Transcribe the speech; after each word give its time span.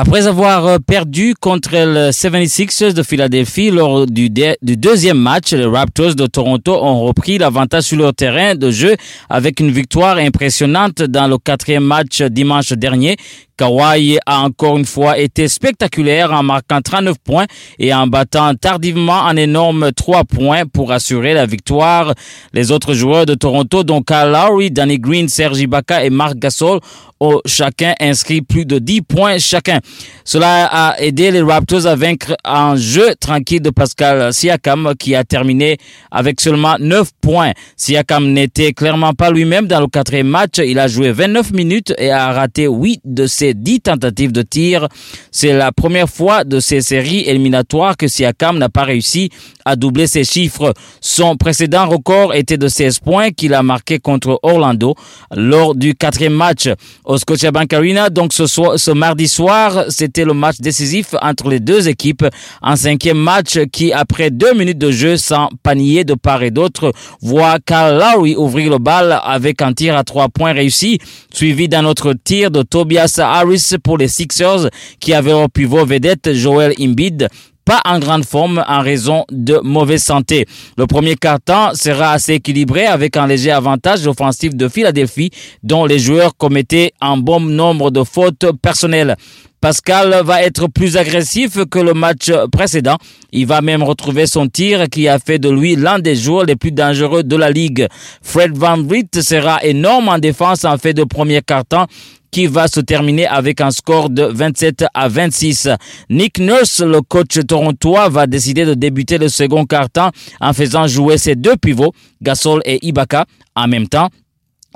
Après 0.00 0.28
avoir 0.28 0.64
euh, 0.64 0.78
perdu 0.78 1.34
contre 1.34 1.72
le 1.72 2.10
76ers 2.10 2.92
de 2.92 3.02
Philadelphie 3.02 3.72
lors 3.72 4.06
du, 4.06 4.30
deuxième 4.30 5.18
match, 5.18 5.52
les 5.52 5.64
Raptors 5.64 6.14
de 6.14 6.28
Toronto 6.28 6.72
ont 6.72 7.00
repris 7.00 7.36
l'avantage 7.36 7.82
sur 7.82 7.98
leur 7.98 8.14
terrain 8.14 8.54
de 8.54 8.70
jeu 8.70 8.94
avec 9.28 9.58
une 9.58 9.72
victoire 9.72 10.18
impressionnante 10.18 11.02
dans 11.02 11.26
le 11.26 11.36
quatrième 11.38 11.82
match 11.82 12.22
dimanche 12.22 12.72
dernier 12.74 13.16
Kawhi 13.58 14.18
a 14.24 14.42
encore 14.42 14.78
une 14.78 14.84
fois 14.84 15.18
été 15.18 15.48
spectaculaire 15.48 16.32
en 16.32 16.44
marquant 16.44 16.80
39 16.80 17.16
points 17.18 17.46
et 17.78 17.92
en 17.92 18.06
battant 18.06 18.54
tardivement 18.54 19.26
un 19.26 19.36
énorme 19.36 19.90
3 19.92 20.24
points 20.24 20.64
pour 20.64 20.92
assurer 20.92 21.34
la 21.34 21.44
victoire. 21.44 22.14
Les 22.52 22.70
autres 22.70 22.94
joueurs 22.94 23.26
de 23.26 23.34
Toronto, 23.34 23.82
dont 23.82 24.02
Kyle 24.02 24.30
Lowry, 24.32 24.70
Danny 24.70 24.98
Green, 24.98 25.28
Sergi 25.28 25.64
Ibaka 25.64 26.04
et 26.04 26.10
Marc 26.10 26.36
Gasol, 26.36 26.78
ont 27.18 27.40
chacun 27.46 27.94
inscrit 28.00 28.42
plus 28.42 28.64
de 28.64 28.78
10 28.78 29.02
points 29.02 29.38
chacun. 29.38 29.80
Cela 30.24 30.66
a 30.66 31.00
aidé 31.00 31.30
les 31.30 31.40
Raptors 31.40 31.86
à 31.86 31.96
vaincre 31.96 32.36
un 32.44 32.76
jeu 32.76 33.14
tranquille 33.18 33.62
de 33.62 33.70
Pascal 33.70 34.32
Siakam 34.32 34.92
qui 34.98 35.14
a 35.14 35.24
terminé 35.24 35.78
avec 36.10 36.40
seulement 36.40 36.76
9 36.78 37.08
points. 37.20 37.52
Siakam 37.76 38.32
n'était 38.32 38.74
clairement 38.74 39.14
pas 39.14 39.30
lui-même 39.30 39.66
dans 39.66 39.80
le 39.80 39.86
quatrième 39.86 40.28
match. 40.28 40.58
Il 40.58 40.78
a 40.78 40.86
joué 40.86 41.12
29 41.12 41.52
minutes 41.52 41.94
et 41.96 42.10
a 42.10 42.30
raté 42.32 42.66
8 42.66 43.00
de 43.06 43.26
ses 43.26 43.54
10 43.54 43.80
tentatives 43.80 44.32
de 44.32 44.42
tir. 44.42 44.88
C'est 45.30 45.54
la 45.54 45.72
première 45.72 46.10
fois 46.10 46.44
de 46.44 46.60
ces 46.60 46.82
séries 46.82 47.20
éliminatoires 47.20 47.96
que 47.96 48.06
Siakam 48.06 48.58
n'a 48.58 48.68
pas 48.68 48.84
réussi 48.84 49.30
à 49.64 49.76
doubler 49.76 50.06
ses 50.06 50.24
chiffres. 50.24 50.74
Son 51.00 51.36
précédent 51.36 51.88
record 51.88 52.34
était 52.34 52.58
de 52.58 52.68
16 52.68 52.98
points 52.98 53.30
qu'il 53.30 53.54
a 53.54 53.62
marqué 53.62 53.98
contre 53.98 54.38
Orlando 54.42 54.94
lors 55.34 55.74
du 55.74 55.94
quatrième 55.94 56.34
match 56.34 56.68
au 57.04 57.16
Scotiabank 57.16 57.72
Arena. 57.72 58.10
Donc 58.10 58.32
ce, 58.32 58.46
soir, 58.46 58.78
ce 58.78 58.90
mardi 58.90 59.28
soir, 59.28 59.77
c'était 59.88 60.24
le 60.24 60.34
match 60.34 60.56
décisif 60.60 61.14
entre 61.20 61.48
les 61.48 61.60
deux 61.60 61.88
équipes. 61.88 62.26
Un 62.62 62.76
cinquième 62.76 63.18
match 63.18 63.58
qui, 63.72 63.92
après 63.92 64.30
deux 64.30 64.54
minutes 64.54 64.78
de 64.78 64.90
jeu 64.90 65.16
sans 65.16 65.48
panier 65.62 66.04
de 66.04 66.14
part 66.14 66.42
et 66.42 66.50
d'autre, 66.50 66.92
voit 67.20 67.58
Carl 67.64 67.98
Lowry 67.98 68.36
ouvrir 68.36 68.70
le 68.70 68.78
bal 68.78 69.18
avec 69.22 69.62
un 69.62 69.72
tir 69.72 69.96
à 69.96 70.04
trois 70.04 70.28
points 70.28 70.52
réussi, 70.52 70.98
suivi 71.32 71.68
d'un 71.68 71.84
autre 71.84 72.14
tir 72.24 72.50
de 72.50 72.62
Tobias 72.62 73.18
Harris 73.18 73.74
pour 73.82 73.98
les 73.98 74.08
Sixers 74.08 74.70
qui 75.00 75.14
avait 75.14 75.32
au 75.32 75.48
pivot 75.48 75.84
vedette 75.84 76.32
Joel 76.32 76.74
Embiid 76.80 77.28
pas 77.68 77.82
en 77.84 77.98
grande 77.98 78.24
forme 78.24 78.64
en 78.66 78.80
raison 78.80 79.26
de 79.30 79.60
mauvaise 79.62 80.02
santé. 80.02 80.46
Le 80.78 80.86
premier 80.86 81.16
quart-temps 81.16 81.74
sera 81.74 82.12
assez 82.12 82.32
équilibré 82.32 82.86
avec 82.86 83.14
un 83.18 83.26
léger 83.26 83.50
avantage 83.50 84.06
offensif 84.06 84.54
de 84.54 84.68
Philadelphie 84.68 85.30
dont 85.62 85.84
les 85.84 85.98
joueurs 85.98 86.34
commettaient 86.34 86.92
un 87.02 87.18
bon 87.18 87.40
nombre 87.40 87.90
de 87.90 88.04
fautes 88.04 88.46
personnelles. 88.62 89.16
Pascal 89.60 90.22
va 90.24 90.42
être 90.42 90.68
plus 90.68 90.96
agressif 90.96 91.58
que 91.68 91.80
le 91.80 91.92
match 91.92 92.30
précédent. 92.52 92.96
Il 93.32 93.46
va 93.46 93.60
même 93.60 93.82
retrouver 93.82 94.26
son 94.26 94.46
tir 94.46 94.88
qui 94.88 95.08
a 95.08 95.18
fait 95.18 95.40
de 95.40 95.48
lui 95.48 95.74
l'un 95.74 95.98
des 95.98 96.14
joueurs 96.14 96.44
les 96.44 96.54
plus 96.54 96.70
dangereux 96.70 97.24
de 97.24 97.34
la 97.36 97.50
ligue. 97.50 97.88
Fred 98.22 98.56
Van 98.56 98.80
Vliet 98.80 99.08
sera 99.20 99.64
énorme 99.64 100.08
en 100.08 100.18
défense 100.18 100.64
en 100.64 100.78
fait 100.78 100.94
de 100.94 101.02
premier 101.02 101.42
quart-temps 101.42 101.86
qui 102.30 102.46
va 102.46 102.68
se 102.68 102.80
terminer 102.80 103.26
avec 103.26 103.60
un 103.60 103.70
score 103.70 104.10
de 104.10 104.22
27 104.22 104.84
à 104.94 105.08
26. 105.08 105.70
Nick 106.10 106.38
Nurse, 106.38 106.80
le 106.80 107.00
coach 107.00 107.38
torontois, 107.46 108.08
va 108.10 108.26
décider 108.26 108.64
de 108.64 108.74
débuter 108.74 109.18
le 109.18 109.28
second 109.28 109.64
quart-temps 109.64 110.10
en 110.40 110.52
faisant 110.52 110.86
jouer 110.86 111.18
ses 111.18 111.34
deux 111.34 111.56
pivots, 111.56 111.92
Gasol 112.22 112.60
et 112.64 112.86
Ibaka, 112.86 113.24
en 113.56 113.66
même 113.66 113.88
temps 113.88 114.08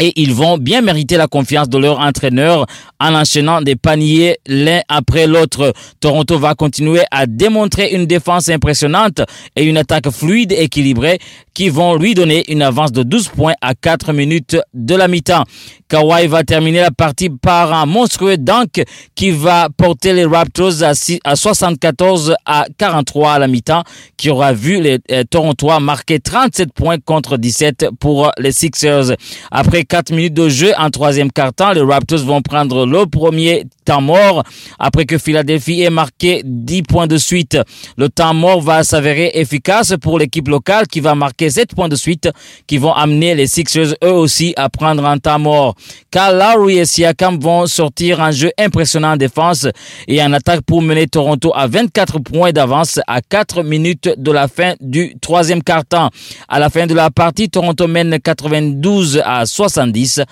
et 0.01 0.13
ils 0.21 0.33
vont 0.33 0.59
bien 0.59 0.81
mériter 0.81 1.17
la 1.17 1.27
confiance 1.27 1.69
de 1.69 1.79
leur 1.79 2.01
entraîneur 2.01 2.67
en 2.99 3.15
enchaînant 3.15 3.61
des 3.61 3.77
paniers 3.77 4.37
l'un 4.47 4.81
après 4.89 5.27
l'autre. 5.27 5.73
Toronto 6.01 6.39
va 6.39 6.55
continuer 6.55 7.03
à 7.11 7.27
démontrer 7.27 7.91
une 7.93 8.07
défense 8.07 8.49
impressionnante 8.49 9.21
et 9.55 9.65
une 9.65 9.77
attaque 9.77 10.11
fluide 10.11 10.53
et 10.53 10.63
équilibrée 10.63 11.19
qui 11.55 11.69
vont 11.69 11.97
lui 11.97 12.15
donner 12.15 12.51
une 12.51 12.63
avance 12.63 12.93
de 12.93 13.03
12 13.03 13.29
points 13.29 13.55
à 13.61 13.75
4 13.75 14.13
minutes 14.13 14.57
de 14.73 14.95
la 14.95 15.09
mi-temps. 15.09 15.45
Kawhi 15.89 16.27
va 16.27 16.43
terminer 16.43 16.81
la 16.81 16.91
partie 16.91 17.29
par 17.29 17.75
un 17.75 17.85
monstrueux 17.85 18.39
dunk 18.39 18.83
qui 19.15 19.31
va 19.31 19.69
porter 19.77 20.15
les 20.15 20.25
Raptors 20.25 20.83
à, 20.83 21.37
74 21.37 22.35
à 22.47 22.65
43 22.79 23.33
à 23.35 23.39
la 23.39 23.47
mi-temps, 23.47 23.83
qui 24.17 24.31
aura 24.31 24.55
vu 24.55 24.81
les 24.81 24.99
euh, 25.11 25.25
Torontois 25.25 25.81
marquer 25.81 26.19
37 26.19 26.73
points 26.73 26.97
contre 26.99 27.37
17 27.37 27.89
pour 28.01 28.33
les 28.39 28.53
Sixers. 28.53 29.15
Après 29.51 29.82
4 29.85 30.13
minutes 30.13 30.35
de 30.35 30.49
jeu 30.49 30.73
en 30.79 30.91
troisième 30.91 31.31
quart-temps, 31.31 31.73
les 31.73 31.81
Raptors 31.83 32.25
vont 32.25 32.43
prendre 32.43 32.87
le 32.87 33.07
premier 33.07 33.65
temps 33.85 34.01
mort 34.01 34.45
après 34.79 35.05
que 35.05 35.19
Philadelphie 35.19 35.83
ait 35.83 35.91
marqué 35.91 36.43
10 36.45 36.83
points 36.83 37.07
de 37.07 37.17
suite. 37.17 37.59
Le 37.97 38.09
temps 38.09 38.35
mort 38.35 38.61
va 38.61 38.85
s'avérer 38.85 39.33
efficace 39.35 39.95
pour 40.01 40.19
l'équipe 40.19 40.49
locale 40.49 40.87
qui 40.87 41.01
va 41.01 41.15
marquer 41.15 41.51
7 41.51 41.75
points 41.75 41.89
de 41.89 41.97
suite 41.97 42.29
qui 42.67 42.79
vont 42.79 42.93
amener 42.93 43.35
les 43.35 43.47
Sixers 43.47 43.95
eux 44.05 44.13
aussi 44.13 44.55
à 44.57 44.69
prendre 44.69 45.05
un 45.05 45.19
temps 45.19 45.39
mort. 45.39 45.75
Car 46.11 46.33
Lowry 46.33 46.79
et 46.79 46.85
Siakam 46.85 47.39
vont 47.39 47.67
sortir 47.67 48.21
un 48.21 48.31
jeu 48.31 48.51
impressionnant 48.59 49.13
en 49.13 49.17
défense 49.17 49.67
et 50.09 50.23
en 50.23 50.33
attaque 50.33 50.63
pour 50.63 50.83
mener 50.83 51.07
Toronto 51.07 51.53
à 51.55 51.67
24 51.67 52.21
points 52.21 52.53
d'avance 52.53 53.01
à 53.07 53.21
4 53.21 53.63
minutes 53.63 54.11
de 54.17 54.31
la 54.31 54.49
fin 54.49 54.75
du 54.81 55.17
troisième 55.21 55.63
quart-temps. 55.63 56.11
À 56.49 56.59
la 56.59 56.71
fin 56.71 56.87
de 56.87 56.95
la 56.95 57.11
partie, 57.11 57.49
Toronto 57.49 57.87
mène 57.89 58.19
92 58.21 59.23
à 59.25 59.47
70. 59.73 60.23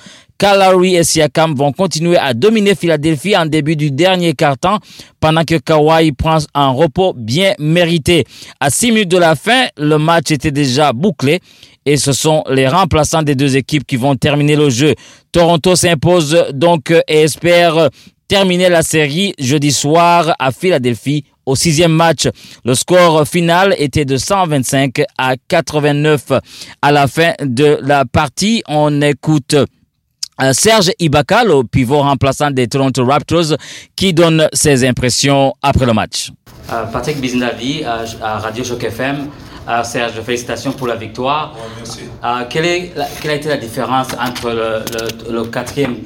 Lowry 0.43 0.97
et 0.97 1.05
Siakam 1.05 1.55
vont 1.55 1.73
continuer 1.73 2.17
à 2.17 2.35
dominer 2.35 2.75
Philadelphie 2.75 3.37
en 3.37 3.47
début 3.47 3.77
du 3.77 3.91
dernier 3.91 4.33
quart-temps 4.33 4.79
pendant 5.21 5.45
que 5.45 5.57
Kawhi 5.57 6.13
prend 6.13 6.39
un 6.55 6.71
repos 6.71 7.13
bien 7.15 7.53
mérité. 7.59 8.25
À 8.59 8.71
6 8.71 8.93
minutes 8.93 9.11
de 9.11 9.19
la 9.19 9.35
fin, 9.37 9.67
le 9.77 9.99
match 9.99 10.31
était 10.31 10.51
déjà 10.51 10.93
bouclé 10.93 11.41
et 11.85 11.97
ce 11.97 12.13
sont 12.13 12.43
les 12.51 12.69
remplaçants 12.69 13.23
des 13.23 13.35
deux 13.35 13.57
équipes 13.57 13.87
qui 13.87 13.97
vont 13.97 14.17
terminer 14.17 14.57
le 14.57 14.71
jeu. 14.71 14.95
Toronto 15.33 15.77
s'impose 15.77 16.47
donc 16.55 16.91
et 16.91 17.23
espère 17.23 17.91
terminer 18.29 18.69
la 18.69 18.83
série 18.83 19.35
jeudi 19.39 19.73
soir 19.73 20.35
à 20.39 20.53
Philadelphie 20.53 21.25
au 21.51 21.57
sixième 21.57 21.93
match. 21.93 22.29
Le 22.65 22.75
score 22.75 23.27
final 23.27 23.75
était 23.79 24.05
de 24.05 24.17
125 24.17 25.03
à 25.19 25.35
89. 25.49 26.33
À 26.81 26.93
la 26.93 27.07
fin 27.07 27.33
de 27.43 27.79
la 27.83 28.05
partie, 28.05 28.63
on 28.69 29.03
écoute 29.03 29.55
euh, 30.41 30.53
Serge 30.53 30.91
Ibaka, 30.99 31.45
le 31.45 31.65
pivot 31.65 31.99
remplaçant 32.01 32.51
des 32.51 32.67
Toronto 32.67 33.05
Raptors, 33.05 33.57
qui 33.95 34.15
donne 34.15 34.49
ses 34.53 34.87
impressions 34.89 35.53
après 35.61 35.85
le 35.85 35.93
match. 35.93 36.31
Euh, 36.73 36.85
Patrick 36.85 37.21
Biznavi 37.21 37.85
à 37.85 38.39
Radio 38.39 38.65
Choc 38.65 38.83
FM. 38.85 39.29
Euh, 39.69 39.85
Serge, 39.85 40.21
félicitations 40.23 40.73
pour 40.73 40.87
la 40.87 40.97
victoire. 40.97 41.55
merci. 41.77 42.01
quelle, 42.49 42.65
est 42.65 42.93
quelle, 43.21 43.33
a 43.33 43.35
été 43.35 43.49
la 43.51 43.59
différence 43.59 44.09
entre 44.19 44.51
le, 45.31 45.45
quatrième 45.45 45.97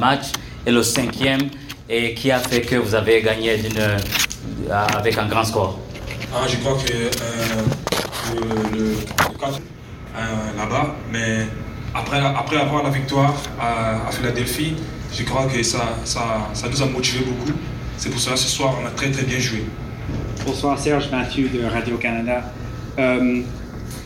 match 0.00 0.26
et 0.64 0.70
le 0.70 0.82
cinquième 0.82 1.50
et 1.88 2.14
qui 2.14 2.30
a 2.30 2.38
fait 2.38 2.60
que 2.60 2.76
vous 2.76 2.94
avez 2.94 3.20
gagné 3.20 3.56
avec 4.70 5.18
un 5.18 5.26
grand 5.26 5.44
score 5.44 5.78
ah, 6.34 6.46
Je 6.48 6.56
crois 6.56 6.74
que 6.74 6.92
le, 8.34 8.78
le, 8.78 8.96
là-bas, 10.56 10.94
mais 11.12 11.46
après, 11.94 12.18
après 12.18 12.56
avoir 12.56 12.82
la 12.82 12.90
victoire 12.90 13.34
à, 13.60 14.10
Philadelphie, 14.10 14.74
je 15.12 15.24
crois 15.24 15.46
que 15.46 15.62
ça, 15.62 15.96
ça, 16.04 16.48
ça 16.52 16.68
nous 16.68 16.82
a 16.82 16.86
motivé 16.86 17.24
beaucoup. 17.24 17.58
C'est 17.96 18.10
pour 18.10 18.20
cela 18.20 18.36
ce 18.36 18.48
soir, 18.48 18.74
on 18.82 18.86
a 18.86 18.90
très 18.90 19.10
très 19.10 19.24
bien 19.24 19.38
joué. 19.38 19.64
Bonsoir 20.46 20.78
Serge 20.78 21.10
Mathieu 21.10 21.48
de 21.48 21.64
Radio-Canada. 21.64 22.42
Euh, 22.98 23.42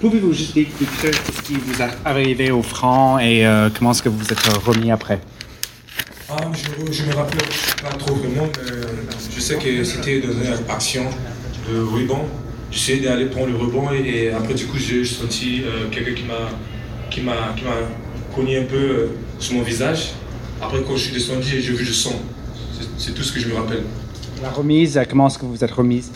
pouvez-vous 0.01 0.33
juste 0.33 0.55
décrire 0.55 1.15
ce 1.33 1.43
qui 1.43 1.55
vous 1.55 1.81
est 1.81 1.89
arrivé 2.05 2.51
au 2.51 2.63
franc 2.63 3.19
et 3.19 3.47
euh, 3.47 3.71
comment 3.77 3.93
est-ce 3.93 4.03
que 4.03 4.09
vous 4.09 4.33
êtes 4.33 4.47
remis 4.65 4.91
après? 4.91 5.21
Ah, 6.31 6.37
Je 6.91 7.03
ne 7.03 7.09
me 7.09 7.15
rappelle 7.15 7.41
pas 7.83 7.97
trop 7.99 8.15
vraiment, 8.15 8.47
mais 8.47 8.73
je 9.35 9.41
sais 9.41 9.57
que 9.57 9.85
c'était 9.85 10.21
dans 10.21 10.33
une 10.33 10.71
action 10.71 11.05
de 11.71 11.81
rebond. 11.81 12.27
J'essayais 12.71 13.01
d'aller 13.01 13.27
prendre 13.27 13.49
le 13.49 13.57
rebond 13.57 13.91
et, 13.93 14.31
après 14.31 14.55
du 14.55 14.67
coup 14.67 14.79
j'ai 14.79 15.05
senti 15.05 15.63
euh, 15.63 15.89
quelqu'un 15.91 16.15
qui 16.15 16.25
m'a 16.25 16.51
qui 17.11 17.21
m'a 17.21 17.55
cogné 18.35 18.59
un 18.59 18.65
peu 18.65 18.77
euh, 18.77 19.07
sur 19.39 19.55
mon 19.55 19.63
visage. 19.63 20.13
Après, 20.61 20.83
quand 20.83 20.97
je 20.97 21.05
suis 21.05 21.13
descendu, 21.13 21.47
j'ai 21.47 21.73
vu 21.73 21.85
le 21.85 21.93
sang. 21.93 22.15
C'est 22.99 23.15
tout 23.15 23.23
ce 23.23 23.33
que 23.33 23.41
je 23.41 23.49
me 23.49 23.55
rappelle. 23.55 23.83
La 24.43 24.51
remise, 24.51 25.01
comment 25.09 25.29
est-ce 25.29 25.39
que 25.39 25.47
vous 25.47 25.63
êtes 25.63 25.71
remise? 25.71 26.11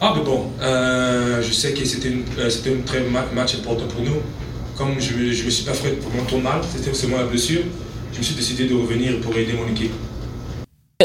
Ah, 0.00 0.14
mais 0.16 0.24
bon, 0.24 0.46
euh, 0.62 1.42
je 1.42 1.52
sais 1.52 1.72
que 1.72 1.84
c'était 1.84 2.08
un 2.08 2.40
euh, 2.40 2.76
très 2.86 3.00
match 3.34 3.56
important 3.56 3.86
pour 3.86 4.02
nous. 4.02 4.16
Comme 4.76 4.98
je 4.98 5.12
ne 5.14 5.26
me, 5.26 5.50
suis 5.50 5.64
pas 5.64 5.74
fait 5.74 5.90
pour 5.90 6.12
mon 6.14 6.24
tournal, 6.24 6.60
c'était 6.72 6.94
seulement 6.94 7.18
la 7.18 7.24
blessure, 7.24 7.62
je 8.12 8.18
me 8.18 8.22
suis 8.22 8.34
décidé 8.34 8.66
de 8.66 8.74
revenir 8.74 9.20
pour 9.20 9.36
aider 9.36 9.52
mon 9.52 9.68
équipe 9.70 9.92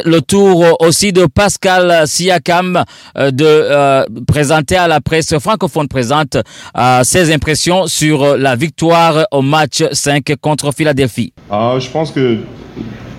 le 0.04 0.22
tour 0.22 0.66
aussi 0.81 1.13
de 1.13 1.25
Pascal 1.25 2.07
Siakam 2.07 2.84
euh, 3.18 3.31
de 3.31 3.46
euh, 3.46 4.06
présenter 4.28 4.75
à 4.75 4.88
la 4.88 5.00
presse 5.00 5.38
francophone 5.40 5.88
présente 5.88 6.38
euh, 6.78 7.04
ses 7.04 7.34
impressions 7.34 7.88
sur 7.88 8.38
la 8.38 8.56
victoire 8.56 9.25
au 9.31 9.42
match 9.42 9.84
5 9.92 10.36
contre 10.42 10.74
Philadelphie. 10.74 11.34
je 11.50 11.90
pense 11.90 12.12
que 12.12 12.40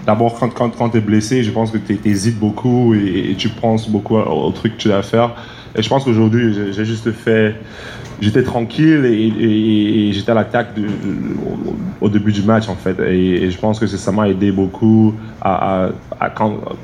d'abord, 0.07 0.39
quand, 0.39 0.51
quand, 0.51 0.71
quand 0.71 0.91
tu 0.91 0.99
es 0.99 1.01
blessé, 1.01 1.43
je 1.43 1.51
pense 1.51 1.71
que 1.71 1.79
tu 1.79 1.99
hésites 2.05 2.39
beaucoup 2.39 2.95
et, 2.95 3.35
tu 3.39 3.49
penses 3.49 3.89
beaucoup 3.89 4.17
au, 4.17 4.51
truc 4.51 4.77
que 4.77 4.83
tu 4.83 4.89
dois 4.89 5.03
faire. 5.03 5.35
Et 5.75 5.83
je 5.83 5.89
pense 5.89 6.05
qu'aujourd'hui, 6.05 6.55
j'ai 6.73 6.85
juste 6.85 7.13
fait. 7.13 7.55
J'étais 8.21 8.43
tranquille 8.43 9.05
et, 9.05 10.11
j'étais 10.13 10.31
à 10.31 10.35
l'attaque 10.35 10.69
au, 12.01 12.09
début 12.09 12.33
du 12.33 12.43
match, 12.43 12.69
en 12.69 12.75
fait. 12.75 12.99
Et, 13.01 13.51
je 13.51 13.59
pense 13.59 13.79
que 13.79 13.87
ça 13.87 14.13
m'a 14.13 14.29
aidé 14.29 14.53
beaucoup 14.53 15.15
à, 15.43 15.91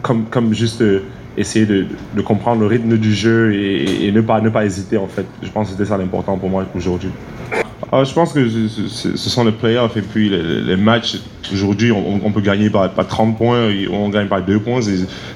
comme, 0.02 0.52
juste 0.52 0.84
essayer 1.36 1.66
de, 1.66 1.86
comprendre 2.22 2.60
le 2.60 2.66
rythme 2.66 2.96
du 2.98 3.14
jeu 3.14 3.54
et, 3.54 4.12
ne, 4.12 4.20
pas, 4.20 4.40
ne 4.40 4.50
pas 4.50 4.64
hésiter, 4.64 4.96
en 4.96 5.08
fait. 5.08 5.26
Je 5.42 5.50
pense 5.50 5.68
que 5.68 5.72
c'était 5.72 5.88
ça 5.88 5.96
l'important 5.96 6.36
pour 6.36 6.50
moi 6.50 6.64
aujourd'hui. 6.74 7.10
Ah, 7.94 8.04
je 8.04 8.14
pense 8.14 8.32
que 8.32 8.48
ce 8.48 9.28
sont 9.28 9.44
les 9.44 9.52
playoffs 9.52 9.96
et 9.98 10.02
puis 10.02 10.30
les, 10.30 10.76
matchs. 10.76 11.18
Aujourd'hui, 11.52 11.92
on, 11.92 12.30
peut 12.30 12.40
gagner 12.40 12.70
par, 12.70 12.90
30 12.94 13.36
points, 13.36 13.68
on 13.90 14.08
gagne 14.08 14.28
par 14.28 14.42
2 14.42 14.60
points. 14.60 14.80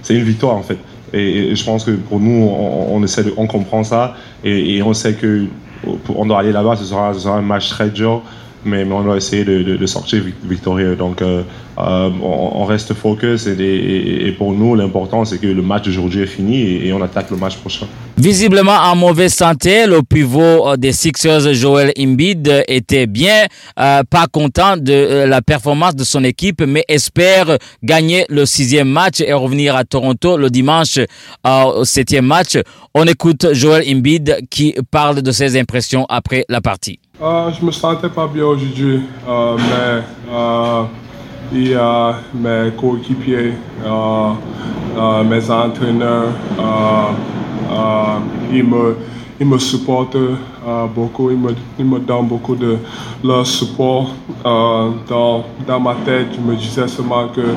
C'est 0.03 0.15
une 0.15 0.25
victoire, 0.25 0.55
en 0.57 0.63
fait. 0.63 0.79
Et, 1.13 1.55
je 1.55 1.65
pense 1.65 1.85
que 1.85 1.91
pour 1.91 2.19
nous, 2.19 2.49
on, 2.49 3.03
essaie 3.03 3.25
de, 3.25 3.35
on 3.37 3.47
comprend 3.47 3.85
ça 3.85 4.17
et, 4.43 4.83
on 4.83 4.95
sait 4.95 5.15
que 5.15 5.45
on 5.85 6.27
doit 6.27 6.41
aller 6.41 6.53
là-bas, 6.53 6.77
ce 6.77 6.85
sera, 6.85 7.13
un 7.37 7.43
match 7.43 7.69
très 7.69 7.91
dur 7.91 8.23
mais, 8.65 8.85
on 8.85 9.03
va 9.03 9.17
essayer 9.17 9.45
de, 9.45 9.87
sortir 9.87 10.23
victorieux. 10.45 10.97
Donc, 10.97 11.23
euh, 11.23 11.43
euh, 11.79 12.11
on, 12.23 12.65
reste 12.65 12.95
focus 12.95 13.47
et, 13.47 14.35
pour 14.39 14.53
nous, 14.53 14.75
l'important, 14.75 15.25
c'est 15.25 15.39
que 15.39 15.47
le 15.47 15.63
match 15.63 15.85
d'aujourd'hui 15.85 16.23
est 16.23 16.27
fini 16.27 16.87
et, 16.87 16.93
on 16.93 17.03
attaque 17.03 17.31
le 17.31 17.37
match 17.37 17.57
prochain. 17.57 17.87
Visiblement 18.17 18.73
en 18.73 18.97
mauvaise 18.97 19.35
santé, 19.35 19.87
le 19.87 20.03
pivot 20.03 20.69
euh, 20.69 20.77
des 20.77 20.93
Sixers, 20.93 21.53
Joel 21.55 21.93
Embiid, 21.99 22.65
était 22.67 23.07
bien 23.07 23.47
pas 23.77 24.27
content 24.31 24.77
de 24.77 25.25
la 25.27 25.43
performance 25.43 25.95
de 25.95 26.05
son 26.05 26.25
équipe, 26.25 26.63
mais 26.63 26.85
espère 26.89 27.59
gagner 27.83 28.25
le 28.29 28.47
sixième 28.47 28.89
match 28.89 29.21
et 29.21 29.33
revenir 29.33 29.77
à 29.77 29.85
Toronto 29.85 30.37
le 30.37 30.51
dimanche 30.51 30.99
au 31.45 31.85
septième 31.85 32.27
match. 32.27 32.59
On 32.95 33.05
écoute 33.05 33.53
Joel 33.53 33.85
Embiid 33.89 34.47
qui 34.51 34.75
parle 34.91 35.23
de 35.23 35.31
ses 35.31 35.59
impressions 35.59 36.07
après 36.09 36.45
la 36.49 36.61
partie. 36.61 36.99
Euh, 37.23 37.51
je 37.51 37.65
me 37.65 37.71
sentais 37.71 38.11
pas 38.11 38.27
bien 38.27 38.45
aujourd'hui, 38.45 39.01
euh, 39.27 39.57
mais 39.57 40.03
euh, 40.31 40.83
il 41.51 41.69
y 41.69 41.75
a 41.75 42.17
mes 42.35 42.71
coéquipiers, 42.77 43.55
mes 45.25 45.51
entraîneurs, 45.51 46.29
ils, 48.53 48.63
me, 48.63 48.97
ils 49.41 49.47
me 49.47 49.59
supportent 49.59 50.19
beaucoup, 50.95 51.31
ils 51.31 51.39
me, 51.39 51.55
ils 51.79 51.87
me 51.87 51.99
donnent 52.01 52.27
beaucoup 52.27 52.55
de 52.55 52.77
leur 53.25 53.47
support. 53.47 54.11
dans, 54.45 55.45
dans 55.67 55.81
ma 55.81 55.95
tête, 56.05 56.27
je 56.35 56.41
me 56.41 56.55
disais 56.55 56.87
seulement 56.87 57.29
que 57.29 57.55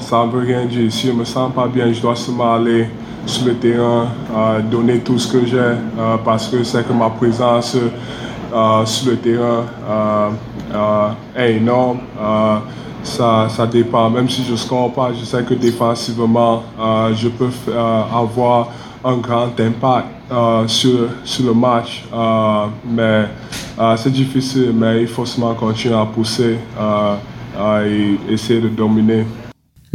ça 0.00 0.26
ne 0.26 0.30
veut 0.30 0.44
rien 0.44 0.66
dire. 0.66 0.92
Si 0.92 1.06
je 1.06 1.12
me 1.12 1.24
sens 1.24 1.50
pas 1.50 1.66
bien, 1.66 1.90
je 1.90 2.02
dois 2.02 2.14
seulement 2.14 2.56
aller 2.56 2.90
sur 3.24 3.46
le 3.46 3.54
terrain, 3.54 4.08
donner 4.70 4.98
tout 4.98 5.18
ce 5.18 5.32
que 5.32 5.46
j'ai, 5.46 5.76
parce 6.26 6.48
que 6.48 6.62
c'est 6.62 6.86
que 6.86 6.92
ma 6.92 7.08
présence 7.08 7.78
sur 8.84 9.10
le 9.10 9.16
terrain 9.16 9.64
euh, 9.88 10.30
euh, 10.72 11.08
est 11.36 11.56
énorme. 11.56 12.00
ça, 13.02 13.48
ça 13.48 13.66
dépend. 13.66 14.10
Même 14.10 14.28
si 14.28 14.44
je 14.44 14.52
ne 14.52 14.56
score 14.56 14.92
pas, 14.92 15.10
je 15.12 15.24
sais 15.24 15.42
que 15.42 15.54
défensivement, 15.54 16.62
je 17.14 17.28
peux 17.28 17.50
avoir 17.76 18.68
un 19.04 19.16
grand 19.16 19.58
impact 19.60 20.06
sur, 20.66 21.08
sur 21.24 21.46
le 21.46 21.54
match. 21.54 22.04
mais 22.88 23.24
c'est 23.96 24.12
difficile, 24.12 24.72
mais 24.74 25.02
il 25.02 25.08
faut 25.08 25.26
seulement 25.26 25.54
continuer 25.54 25.96
à 25.96 26.06
pousser 26.06 26.58
et 27.86 28.18
essayer 28.32 28.60
de 28.60 28.68
dominer. 28.68 29.24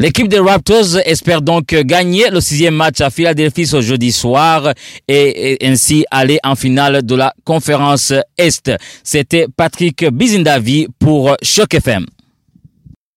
L'équipe 0.01 0.29
des 0.29 0.39
Raptors 0.39 0.97
espère 1.03 1.41
donc 1.41 1.75
gagner 1.75 2.29
le 2.29 2.39
sixième 2.39 2.73
match 2.73 3.01
à 3.01 3.09
Philadelphie 3.09 3.67
ce 3.67 3.81
jeudi 3.81 4.13
soir 4.13 4.71
et, 5.09 5.57
ainsi 5.61 6.05
aller 6.09 6.39
en 6.41 6.55
finale 6.55 7.05
de 7.05 7.15
la 7.15 7.33
conférence 7.43 8.13
Est. 8.37 8.71
C'était 9.03 9.47
Patrick 9.53 10.05
Bizindavi 10.05 10.87
pour 10.99 11.35
Choc 11.43 11.73
FM. 11.73 12.05